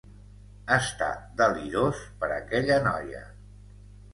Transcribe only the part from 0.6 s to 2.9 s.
Està delirós per aquella